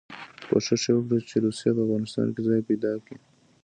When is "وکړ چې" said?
0.95-1.35